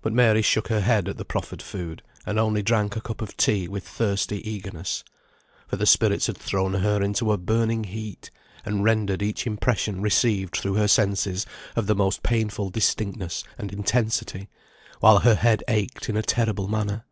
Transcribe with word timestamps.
But 0.00 0.14
Mary 0.14 0.40
shook 0.40 0.68
her 0.68 0.80
head 0.80 1.06
at 1.06 1.18
the 1.18 1.24
proffered 1.26 1.60
food, 1.60 2.02
and 2.24 2.38
only 2.38 2.62
drank 2.62 2.96
a 2.96 3.00
cup 3.02 3.20
of 3.20 3.36
tea 3.36 3.68
with 3.68 3.86
thirsty 3.86 4.40
eagerness. 4.50 5.04
For 5.68 5.76
the 5.76 5.84
spirits 5.84 6.28
had 6.28 6.38
thrown 6.38 6.72
her 6.72 7.02
into 7.02 7.30
a 7.30 7.36
burning 7.36 7.84
heat, 7.84 8.30
and 8.64 8.82
rendered 8.82 9.20
each 9.22 9.46
impression 9.46 10.00
received 10.00 10.56
through 10.56 10.76
her 10.76 10.88
senses 10.88 11.44
of 11.76 11.88
the 11.88 11.94
most 11.94 12.22
painful 12.22 12.70
distinctness 12.70 13.44
and 13.58 13.70
intensity, 13.70 14.48
while 15.00 15.18
her 15.18 15.34
head 15.34 15.62
ached 15.68 16.08
in 16.08 16.16
a 16.16 16.22
terrible 16.22 16.66
manner. 16.66 17.04